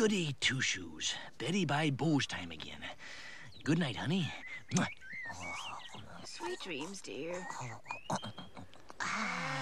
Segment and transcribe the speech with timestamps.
[0.00, 1.12] Goody Two Shoes.
[1.36, 2.80] Betty by Booze time again.
[3.64, 4.32] Good night, honey.
[6.24, 7.46] Sweet dreams, dear.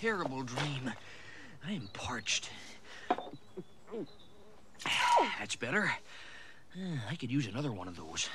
[0.00, 0.90] terrible dream.
[1.66, 2.48] I am parched.
[5.38, 5.92] That's better.
[7.10, 8.30] I could use another one of those.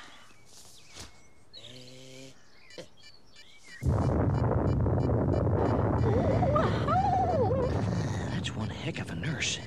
[8.30, 9.58] That's one heck of a nurse.